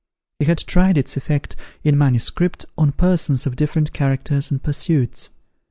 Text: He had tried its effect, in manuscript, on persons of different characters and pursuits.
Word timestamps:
He 0.39 0.45
had 0.45 0.57
tried 0.57 0.97
its 0.97 1.15
effect, 1.15 1.55
in 1.83 1.95
manuscript, 1.95 2.65
on 2.75 2.91
persons 2.91 3.45
of 3.45 3.55
different 3.55 3.93
characters 3.93 4.49
and 4.49 4.63
pursuits. 4.63 5.29